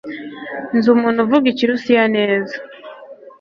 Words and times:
Nzi 0.75 0.87
umuntu 0.95 1.19
uvuga 1.25 1.45
Ikirusiya 1.51 2.05
neza. 2.15 2.55